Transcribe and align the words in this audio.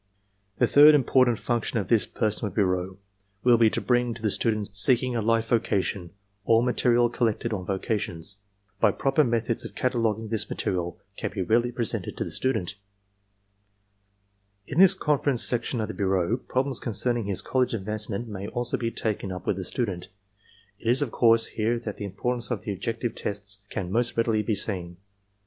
"The 0.57 0.65
third 0.65 0.95
important 0.95 1.37
function 1.37 1.77
of 1.77 1.87
this 1.87 2.07
personnel 2.07 2.51
bureau 2.51 2.97
will 3.43 3.59
be 3.59 3.69
to 3.69 3.79
bring 3.79 4.15
to 4.15 4.21
the 4.23 4.31
student 4.31 4.75
seeking 4.75 5.15
a 5.15 5.21
life 5.21 5.49
vocation 5.49 6.09
all 6.43 6.63
material 6.63 7.07
col 7.07 7.27
lected 7.27 7.53
on 7.53 7.67
vocations. 7.67 8.39
By 8.79 8.93
proper 8.93 9.23
methods 9.23 9.63
of 9.63 9.75
cataloguing 9.75 10.29
this 10.29 10.49
material 10.49 10.97
can 11.17 11.29
be 11.31 11.43
readily 11.43 11.71
presented 11.71 12.17
to 12.17 12.23
the 12.23 12.31
student. 12.31 12.77
In 14.65 14.79
this 14.79 14.95
con 14.95 15.19
182 15.19 15.23
ARMY 15.23 15.27
MENTAL 15.37 15.37
TESTS 15.37 15.45
ference 15.45 15.47
section 15.47 15.81
of 15.81 15.87
the 15.87 15.93
bureau, 15.93 16.37
problems 16.37 16.79
concerning 16.79 17.25
his 17.25 17.43
college 17.43 17.75
advancement 17.75 18.27
may 18.27 18.47
also 18.47 18.77
be 18.77 18.89
taken 18.89 19.31
up 19.31 19.45
with 19.45 19.57
the 19.57 19.63
student. 19.63 20.07
It 20.79 20.89
is, 20.89 21.03
of 21.03 21.11
course, 21.11 21.45
here 21.45 21.77
that 21.77 21.97
the 21.97 22.05
importance 22.05 22.49
of 22.49 22.63
the 22.63 22.73
objective 22.73 23.13
tests 23.13 23.59
can 23.69 23.91
most 23.91 24.17
readily 24.17 24.41
be 24.41 24.55
seen. 24.55 24.97